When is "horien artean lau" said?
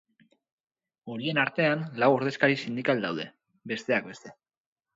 1.15-2.09